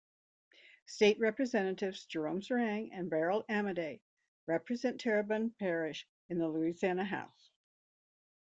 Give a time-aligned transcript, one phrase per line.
[0.87, 4.01] State Representatives Jerome Zeringue and Beryl Amedee
[4.47, 7.51] represent Terrebonne Parish in the Louisiana House.